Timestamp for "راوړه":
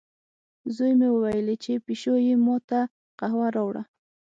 3.55-3.83